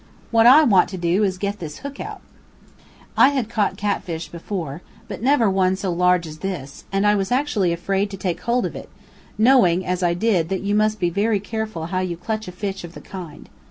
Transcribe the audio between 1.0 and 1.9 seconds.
is to get this